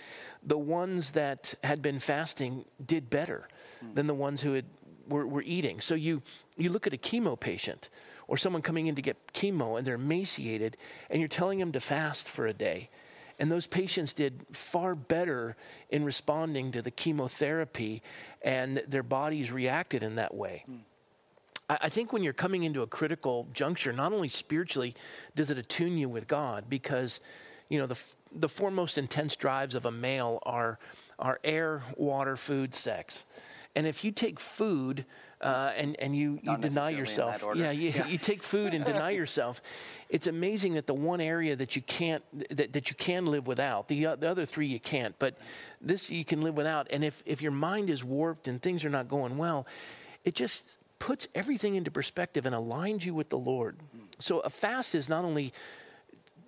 [0.42, 3.48] The ones that had been fasting did better
[3.94, 4.64] than the ones who had
[5.08, 5.80] were, were eating.
[5.80, 6.22] So you
[6.56, 7.88] you look at a chemo patient
[8.26, 10.76] or someone coming in to get chemo and they're emaciated,
[11.10, 12.90] and you're telling them to fast for a day.
[13.38, 15.56] And those patients did far better
[15.90, 18.00] in responding to the chemotherapy,
[18.42, 20.64] and their bodies reacted in that way.
[20.70, 20.80] Mm.
[21.68, 24.94] I think when you're coming into a critical juncture, not only spiritually
[25.34, 27.20] does it attune you with God, because
[27.70, 27.98] you know the
[28.32, 30.78] the four most intense drives of a male are
[31.18, 33.24] are air, water, food, sex.
[33.76, 35.04] And if you take food
[35.40, 38.06] uh, and, and you, you deny yourself, yeah, you, yeah.
[38.06, 39.60] you take food and deny yourself,
[40.08, 43.88] it's amazing that the one area that you can't, that, that you can live without,
[43.88, 45.36] the, uh, the other three you can't, but
[45.80, 46.86] this you can live without.
[46.90, 49.66] And if, if your mind is warped and things are not going well,
[50.24, 53.76] it just puts everything into perspective and aligns you with the Lord.
[54.20, 55.52] So a fast is not only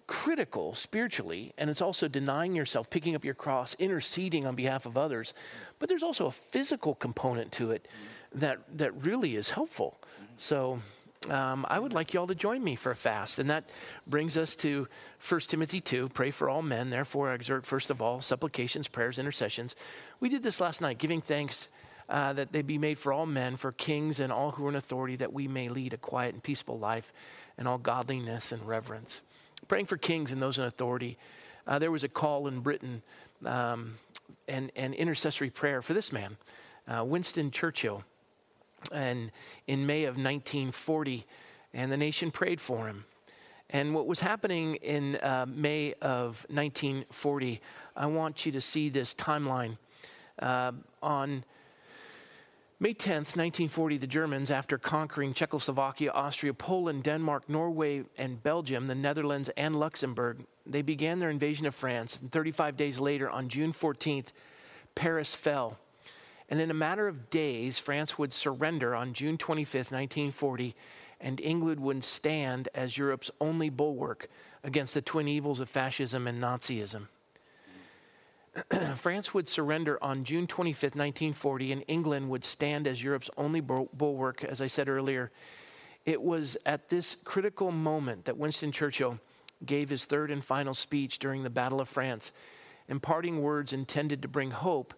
[0.07, 4.96] critical spiritually, and it's also denying yourself, picking up your cross, interceding on behalf of
[4.96, 5.34] others.
[5.78, 7.86] But there's also a physical component to it
[8.34, 10.00] that, that really is helpful.
[10.38, 10.78] So
[11.28, 13.38] um, I would like you all to join me for a fast.
[13.38, 13.68] And that
[14.07, 14.88] brings us to
[15.28, 16.88] 1 Timothy 2 pray for all men.
[16.88, 19.76] Therefore, exert first of all supplications, prayers, intercessions.
[20.18, 21.68] We did this last night, giving thanks.
[22.09, 24.76] Uh, that they be made for all men, for kings and all who are in
[24.76, 27.12] authority, that we may lead a quiet and peaceful life
[27.59, 29.22] in all godliness and reverence
[29.68, 31.18] praying for kings and those in authority.
[31.66, 33.02] Uh, there was a call in Britain
[33.44, 33.94] um,
[34.48, 36.36] and, and intercessory prayer for this man,
[36.88, 38.04] uh, Winston Churchill,
[38.92, 39.32] and
[39.66, 41.26] in May of 1940,
[41.74, 43.04] and the nation prayed for him.
[43.70, 47.61] And what was happening in uh, May of 1940,
[47.96, 49.78] I want you to see this timeline.
[50.38, 51.42] Uh, on
[52.78, 58.94] May 10th, 1940, the Germans, after conquering Czechoslovakia, Austria, Poland, Denmark, Norway, and Belgium, the
[58.94, 62.20] Netherlands, and Luxembourg, they began their invasion of France.
[62.20, 64.26] And 35 days later, on June 14th,
[64.94, 65.78] Paris fell.
[66.50, 70.74] And in a matter of days, France would surrender on June 25th, 1940,
[71.18, 74.28] and England would stand as Europe's only bulwark
[74.62, 77.06] against the twin evils of fascism and Nazism.
[78.96, 84.44] France would surrender on June 25th, 1940, and England would stand as Europe's only bulwark,
[84.44, 85.30] as I said earlier.
[86.04, 89.18] It was at this critical moment that Winston Churchill
[89.64, 92.32] gave his third and final speech during the Battle of France,
[92.88, 94.94] imparting words intended to bring hope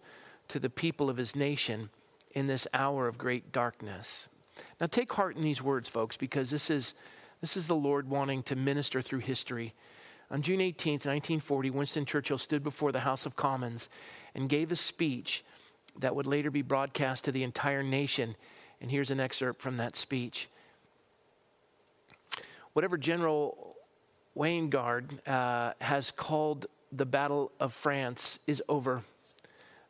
[0.49, 1.89] to the people of his nation
[2.31, 4.29] in this hour of great darkness.
[4.79, 6.93] Now, take heart in these words, folks, because this is,
[7.41, 9.73] this is the Lord wanting to minister through history
[10.31, 13.89] on June 18, 1940, Winston Churchill stood before the House of Commons
[14.35, 15.43] and gave a speech
[15.97, 18.35] that would later be broadcast to the entire nation.
[18.79, 20.47] And here's an excerpt from that speech.
[22.73, 23.75] Whatever General
[24.37, 29.01] Weygand uh, has called the Battle of France is over.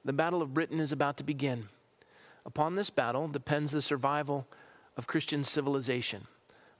[0.05, 1.67] The Battle of Britain is about to begin.
[2.45, 4.47] Upon this battle depends the survival
[4.95, 6.27] of Christian civilization.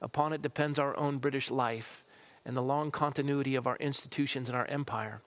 [0.01, 2.03] Upon it depends our own British life
[2.45, 5.21] and the long continuity of our institutions and our empire.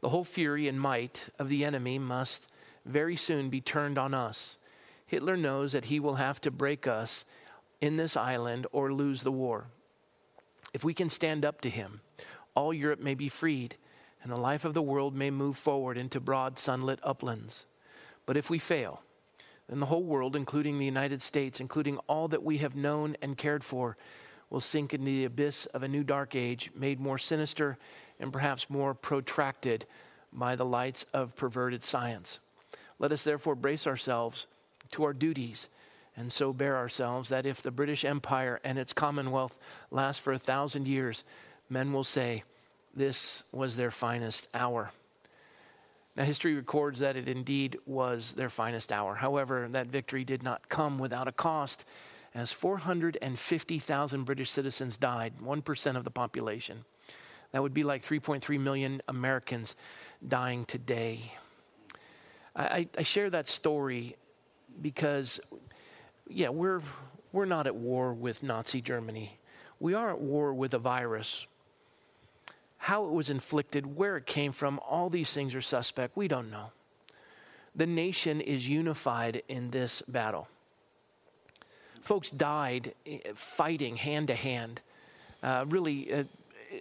[0.00, 2.48] The whole fury and might of the enemy must
[2.84, 4.58] very soon be turned on us.
[5.06, 7.24] Hitler knows that he will have to break us
[7.80, 9.66] in this island or lose the war.
[10.72, 12.00] If we can stand up to him,
[12.54, 13.76] all Europe may be freed,
[14.22, 17.66] and the life of the world may move forward into broad sunlit uplands.
[18.24, 19.02] But if we fail,
[19.68, 23.36] then the whole world, including the United States, including all that we have known and
[23.36, 23.96] cared for,
[24.52, 27.78] will sink into the abyss of a new dark age, made more sinister
[28.20, 29.86] and perhaps more protracted
[30.30, 32.38] by the lights of perverted science.
[32.98, 34.46] Let us therefore brace ourselves
[34.90, 35.68] to our duties
[36.14, 39.58] and so bear ourselves that if the British Empire and its Commonwealth
[39.90, 41.24] last for a thousand years,
[41.70, 42.44] men will say,
[42.94, 44.90] This was their finest hour.
[46.14, 49.14] Now, history records that it indeed was their finest hour.
[49.14, 51.86] However, that victory did not come without a cost,
[52.34, 56.84] as 450,000 British citizens died, 1% of the population.
[57.52, 59.76] That would be like 3.3 million Americans
[60.26, 61.20] dying today.
[62.56, 64.16] I, I share that story
[64.80, 65.40] because,
[66.28, 66.80] yeah, we're,
[67.32, 69.38] we're not at war with Nazi Germany.
[69.78, 71.46] We are at war with a virus.
[72.78, 76.16] How it was inflicted, where it came from, all these things are suspect.
[76.16, 76.72] We don't know.
[77.74, 80.48] The nation is unified in this battle.
[82.02, 84.82] Folks died eh, fighting hand to hand.
[85.42, 86.24] Uh, really, uh,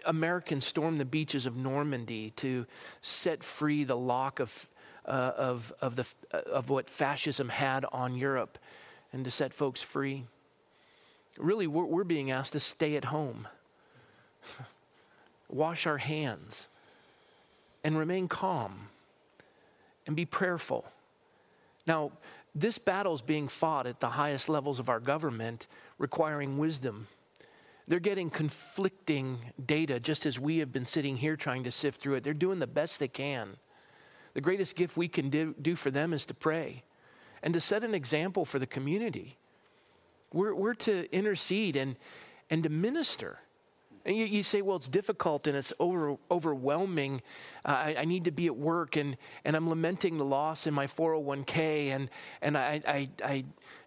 [0.06, 2.66] Americans stormed the beaches of Normandy to
[3.02, 4.68] set free the lock of
[5.06, 8.58] uh, of, of, the, uh, of what fascism had on Europe
[9.12, 10.26] and to set folks free.
[11.38, 13.48] Really, we're, we're being asked to stay at home,
[15.50, 16.68] wash our hands,
[17.84, 18.90] and remain calm
[20.06, 20.86] and be prayerful.
[21.88, 22.12] Now,
[22.54, 27.08] this battle is being fought at the highest levels of our government, requiring wisdom.
[27.88, 32.16] They're getting conflicting data just as we have been sitting here trying to sift through
[32.16, 32.24] it.
[32.24, 33.58] They're doing the best they can.
[34.34, 36.84] The greatest gift we can do, for them is to pray
[37.44, 39.38] and to set an example for the community.
[40.32, 41.98] We're, we're to intercede and,
[42.50, 43.40] and to minister.
[44.06, 47.22] And you, you, say, well, it's difficult and it's over, overwhelming.
[47.66, 50.74] Uh, I, I, need to be at work and, and I'm lamenting the loss in
[50.74, 52.10] my 401k and,
[52.42, 53.44] and I, I, I,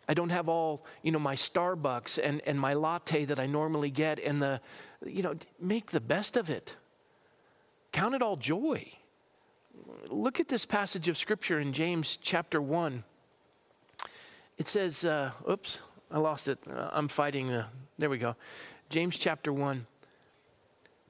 [0.09, 3.91] I don't have all, you know, my Starbucks and, and my latte that I normally
[3.91, 4.61] get and the,
[5.05, 6.77] you know, make the best of it.
[7.91, 8.93] Count it all joy
[10.11, 13.05] look at this passage of scripture in James chapter 1.
[14.59, 16.59] It says, uh, oops, I lost it.
[16.71, 17.49] Uh, I'm fighting.
[17.49, 17.67] The,
[17.99, 18.37] there we go.
[18.89, 19.87] James chapter 1.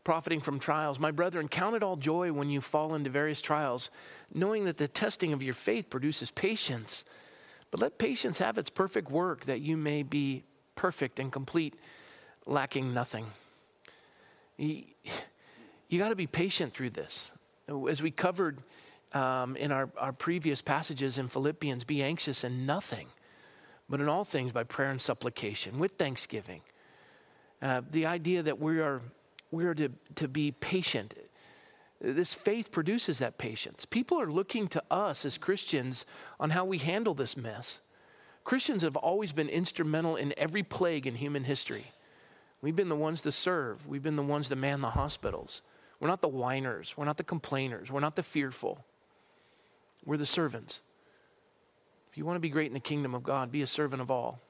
[0.04, 1.00] Profiting from trials.
[1.00, 3.90] My brethren, count it all joy when you fall into various trials,
[4.34, 7.04] knowing that the testing of your faith produces patience.
[7.70, 10.44] But let patience have its perfect work, that you may be
[10.74, 11.74] perfect and complete,
[12.46, 13.26] lacking nothing.
[14.58, 14.84] You,
[15.88, 17.32] you got to be patient through this.
[17.88, 18.58] As we covered
[19.14, 23.08] um, in our, our previous passages in Philippians, be anxious in nothing,
[23.88, 26.60] but in all things by prayer and supplication, with thanksgiving.
[27.62, 29.00] Uh, the idea that we are,
[29.54, 31.14] we are to, to be patient.
[32.00, 33.84] This faith produces that patience.
[33.84, 36.04] People are looking to us as Christians
[36.38, 37.80] on how we handle this mess.
[38.42, 41.92] Christians have always been instrumental in every plague in human history.
[42.60, 45.62] We've been the ones to serve, we've been the ones to man the hospitals.
[46.00, 46.94] We're not the whiners.
[46.96, 47.90] We're not the complainers.
[47.90, 48.84] We're not the fearful.
[50.04, 50.82] We're the servants.
[52.10, 54.10] If you want to be great in the kingdom of God, be a servant of
[54.10, 54.40] all.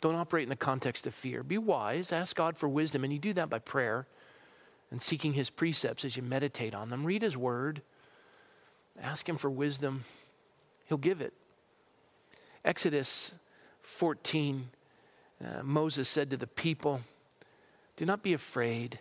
[0.00, 1.42] Don't operate in the context of fear.
[1.42, 4.06] Be wise, ask God for wisdom, and you do that by prayer
[4.90, 7.04] and seeking His precepts as you meditate on them.
[7.04, 7.82] Read His word,
[9.00, 10.04] ask Him for wisdom,
[10.86, 11.32] He'll give it.
[12.64, 13.36] Exodus
[13.82, 14.68] 14,
[15.42, 17.00] uh, Moses said to the people,
[17.96, 18.98] Do not be afraid.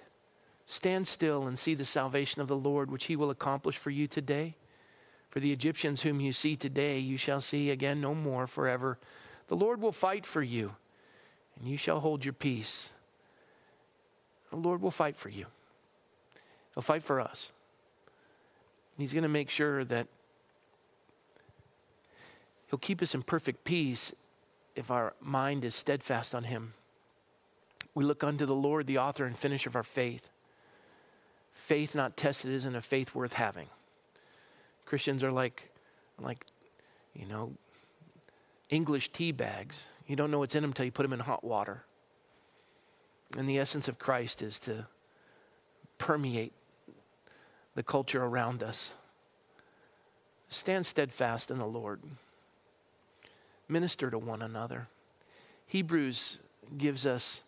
[0.65, 4.05] Stand still and see the salvation of the Lord, which he will accomplish for you
[4.05, 4.55] today.
[5.29, 8.97] For the Egyptians whom you see today, you shall see again no more forever.
[9.47, 10.75] The Lord will fight for you,
[11.59, 12.91] and you shall hold your peace.
[14.49, 15.47] The Lord will fight for you.
[16.73, 17.51] He'll fight for us.
[18.97, 20.07] He's going to make sure that
[22.69, 24.13] He'll keep us in perfect peace
[24.75, 26.73] if our mind is steadfast on Him.
[27.95, 30.29] We look unto the Lord, the author and finisher of our faith
[31.67, 33.67] faith not tested isn't a faith worth having.
[34.85, 35.69] Christians are like,
[36.17, 36.45] like,
[37.13, 37.51] you know,
[38.69, 39.87] English tea bags.
[40.07, 41.83] You don't know what's in them until you put them in hot water.
[43.37, 44.87] And the essence of Christ is to
[45.97, 46.53] permeate
[47.75, 48.93] the culture around us.
[50.49, 52.01] Stand steadfast in the Lord.
[53.67, 54.87] Minister to one another.
[55.65, 56.39] Hebrews
[56.77, 57.43] gives us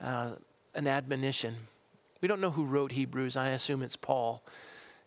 [0.00, 0.32] uh,
[0.74, 1.56] an admonition
[2.20, 3.36] we don't know who wrote Hebrews.
[3.36, 4.42] I assume it's Paul.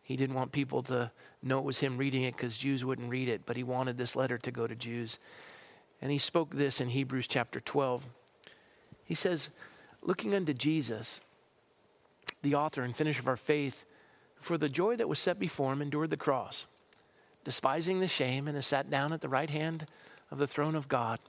[0.02, 1.12] He didn't want people to
[1.42, 4.16] know it was him reading it because Jews wouldn't read it, but he wanted this
[4.16, 5.20] letter to go to Jews.
[6.02, 8.06] And he spoke this in Hebrews chapter 12.
[9.06, 9.50] He says,
[10.02, 11.20] Looking unto Jesus,
[12.42, 13.86] the author and finisher of our faith,
[14.36, 16.66] for the joy that was set before him endured the cross,
[17.46, 19.88] despising the shame, and has sat down at the right hand
[20.30, 21.20] of the throne of God.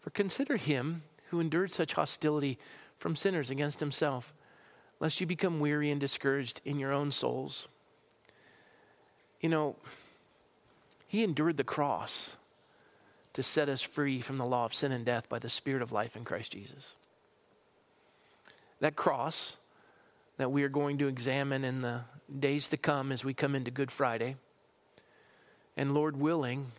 [0.00, 2.58] For consider him who endured such hostility
[2.98, 4.32] from sinners against himself,
[5.00, 7.68] lest you become weary and discouraged in your own souls.
[9.40, 9.76] You know,
[11.06, 12.36] he endured the cross
[13.34, 15.92] to set us free from the law of sin and death by the Spirit of
[15.92, 16.96] life in Christ Jesus.
[18.80, 19.56] That cross
[20.36, 22.02] that we are going to examine in the
[22.38, 24.36] days to come as we come into Good Friday,
[25.76, 26.72] and Lord willing,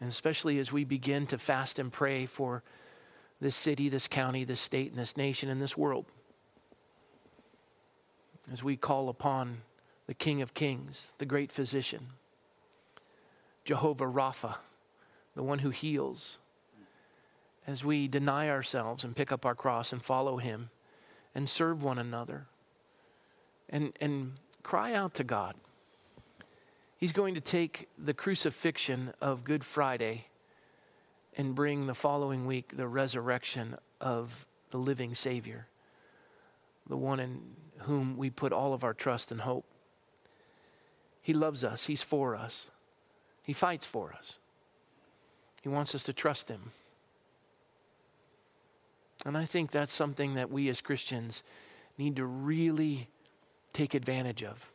[0.00, 2.62] and especially as we begin to fast and pray for
[3.40, 6.06] this city, this county, this state, and this nation, and this world,
[8.52, 9.62] as we call upon
[10.06, 12.08] the King of Kings, the great physician,
[13.64, 14.56] Jehovah Rapha,
[15.34, 16.38] the one who heals,
[17.66, 20.70] as we deny ourselves and pick up our cross and follow him
[21.34, 22.46] and serve one another
[23.68, 25.54] and, and cry out to God.
[26.96, 30.26] He's going to take the crucifixion of Good Friday
[31.36, 35.66] and bring the following week the resurrection of the living Savior,
[36.88, 37.40] the one in
[37.78, 39.64] whom we put all of our trust and hope.
[41.20, 42.70] He loves us, He's for us,
[43.42, 44.38] He fights for us.
[45.62, 46.70] He wants us to trust Him.
[49.24, 51.42] And I think that's something that we as Christians
[51.96, 53.08] need to really
[53.72, 54.70] take advantage of.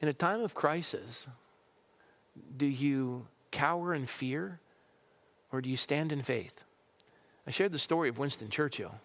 [0.00, 1.28] In a time of crisis,
[2.56, 4.60] do you cower in fear
[5.52, 6.64] or do you stand in faith?
[7.46, 8.96] I shared the story of Winston Churchill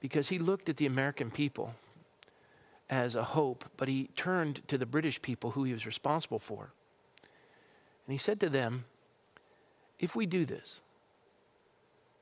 [0.00, 1.74] because he looked at the American people
[2.88, 6.72] as a hope, but he turned to the British people who he was responsible for.
[8.06, 8.84] And he said to them,
[9.98, 10.80] If we do this,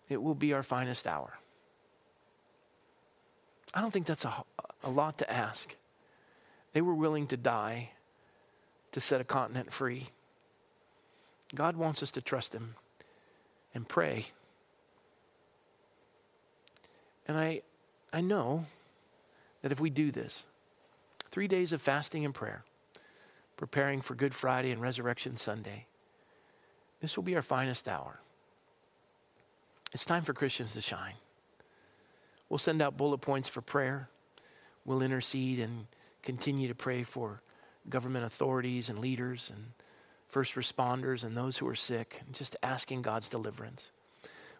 [0.09, 1.39] it will be our finest hour.
[3.75, 4.45] I don't think that's a,
[4.83, 5.75] a lot to ask.
[6.73, 7.91] They were willing to die
[8.93, 10.11] to set a continent free.
[11.55, 12.75] God wants us to trust Him
[13.75, 14.27] and pray.
[17.27, 17.63] And I,
[18.13, 18.67] I know
[19.63, 20.45] that if we do this,
[21.31, 22.65] three days of fasting and prayer,
[23.57, 25.87] preparing for Good Friday and Resurrection Sunday,
[27.01, 28.21] this will be our finest hour.
[29.93, 31.15] It's time for Christians to shine.
[32.49, 34.09] We'll send out bullet points for prayer.
[34.85, 35.87] We'll intercede and
[36.23, 37.41] continue to pray for
[37.89, 39.73] government authorities and leaders and
[40.29, 43.91] first responders and those who are sick, and just asking God's deliverance.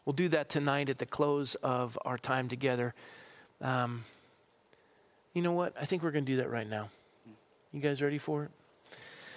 [0.05, 2.95] We'll do that tonight at the close of our time together.
[3.61, 4.05] Um,
[5.33, 5.75] you know what?
[5.81, 6.91] I think we're going to do that right now.
[7.73, 8.51] You guys ready for it?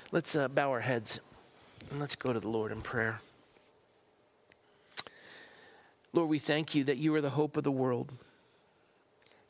[0.10, 1.20] Let's uh, bow our heads
[1.92, 3.20] and let's go to the Lord in prayer.
[6.14, 8.14] Lord, we thank you that you are the hope of the world.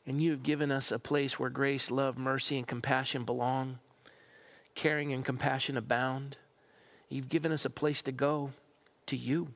[0.04, 3.78] And you have given us a place where grace, love, mercy, and compassion belong,
[4.74, 6.38] caring and compassion abound.
[7.08, 8.50] You've given us a place to go
[9.06, 9.48] to you.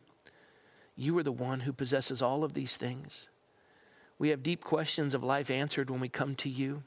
[0.95, 3.29] You are the one who possesses all of these things.
[4.21, 6.85] We have deep questions of life answered when we come to you.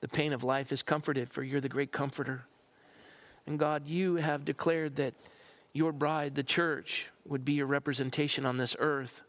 [0.00, 2.44] The pain of life is comforted, for you're the great comforter.
[3.48, 5.14] And God, you have declared that
[5.72, 9.22] your bride, the church, would be your representation on this earth.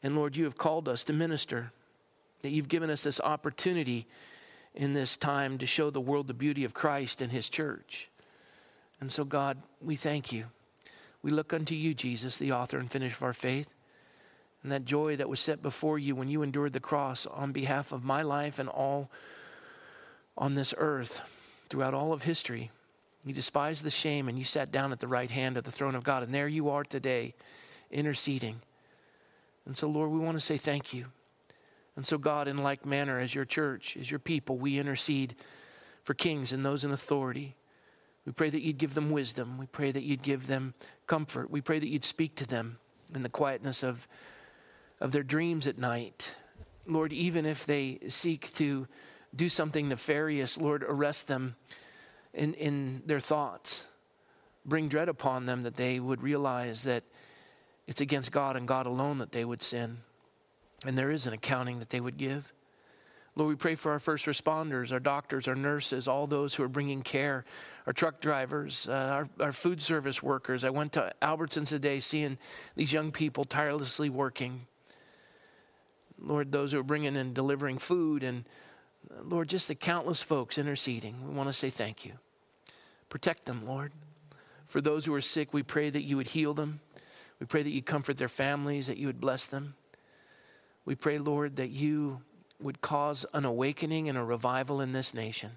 [0.00, 1.72] And Lord, you have called us to minister,
[2.42, 4.06] that you've given us this opportunity
[4.76, 8.10] in this time to show the world the beauty of Christ and his church.
[9.00, 10.44] And so, God, we thank you.
[11.20, 13.72] We look unto you, Jesus, the author and finisher of our faith
[14.62, 17.90] and that joy that was set before you when you endured the cross on behalf
[17.90, 19.10] of my life and all
[20.38, 22.70] on this earth throughout all of history.
[23.26, 25.94] You despised the shame and you sat down at the right hand of the throne
[25.94, 26.22] of God.
[26.22, 27.34] And there you are today,
[27.90, 28.62] interceding.
[29.66, 31.06] And so, Lord, we want to say thank you.
[31.96, 35.34] And so, God, in like manner, as your church, as your people, we intercede
[36.04, 37.56] for kings and those in authority.
[38.24, 39.58] We pray that you'd give them wisdom.
[39.58, 40.74] We pray that you'd give them
[41.06, 41.50] comfort.
[41.50, 42.78] We pray that you'd speak to them
[43.14, 44.06] in the quietness of
[45.00, 46.34] of their dreams at night.
[46.86, 48.86] Lord, even if they seek to
[49.34, 51.56] do something nefarious, Lord, arrest them
[52.36, 53.86] in, in their thoughts.
[54.64, 57.04] Bring dread upon them that they would realize that
[57.86, 59.98] it's against God and God alone that they would sin.
[60.84, 62.52] And there is an accounting that they would give.
[63.34, 66.68] Lord, we pray for our first responders, our doctors, our nurses, all those who are
[66.68, 67.44] bringing care,
[67.86, 70.64] our truck drivers, uh, our, our food service workers.
[70.64, 72.38] I went to Albertsons today seeing
[72.76, 74.66] these young people tirelessly working.
[76.18, 78.44] Lord, those who are bringing and delivering food and
[79.22, 82.12] Lord, just the countless folks interceding, we want to say thank you.
[83.08, 83.92] Protect them, Lord.
[84.66, 86.80] For those who are sick, we pray that you would heal them.
[87.38, 89.74] We pray that you comfort their families, that you would bless them.
[90.84, 92.22] We pray, Lord, that you
[92.60, 95.52] would cause an awakening and a revival in this nation.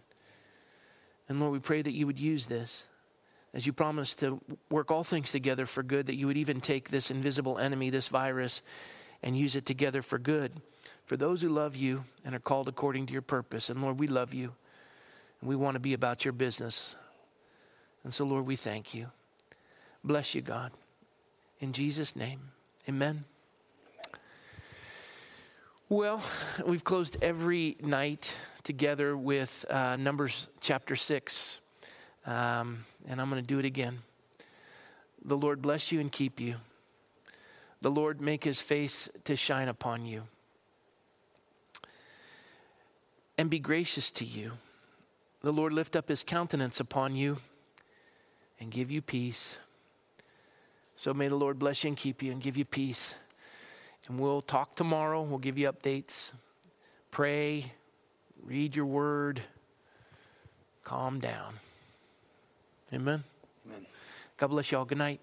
[1.28, 2.88] And Lord, we pray that you would use this
[3.54, 6.90] as you promised to work all things together for good, that you would even take
[6.90, 8.62] this invisible enemy, this virus,
[9.24, 10.54] and use it together for good
[11.10, 13.72] for those who love you and are called according to your purpose.
[13.72, 14.54] And Lord, we love you
[15.42, 16.96] and we want to be about your business.
[18.10, 19.12] And so, Lord, we thank you.
[20.04, 20.72] Bless you, God.
[21.60, 22.40] In Jesus' name,
[22.90, 23.24] amen.
[25.90, 26.24] Well,
[26.66, 31.62] we've closed every night together with uh, Numbers chapter 6.
[32.26, 34.00] Um, and I'm going to do it again.
[35.24, 36.56] The Lord bless you and keep you.
[37.82, 40.24] The Lord make his face to shine upon you
[43.38, 44.54] and be gracious to you.
[45.42, 47.38] The Lord lift up his countenance upon you
[48.60, 49.58] and give you peace.
[50.96, 53.16] So may the Lord bless you and keep you and give you peace.
[54.08, 55.22] And we'll talk tomorrow.
[55.22, 56.34] We'll give you updates.
[57.12, 57.72] Pray,
[58.44, 59.42] read your word,
[60.84, 61.54] calm down.
[62.94, 63.24] Amen.
[63.68, 63.86] Amen.
[64.38, 64.86] God bless you all.
[64.86, 65.22] Good night.